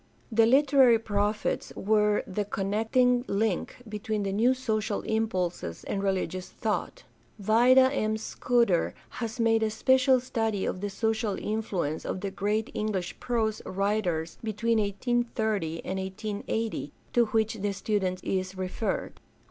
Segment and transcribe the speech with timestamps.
[0.35, 7.03] —^The literary prophets were the connecting link between the new social impulses and religious thought.
[7.37, 8.17] Vida M.
[8.17, 13.61] Scudder has made a special study of the social influence of the great English prose
[13.63, 19.19] writers between 1830 and 1880, to which the student is referred.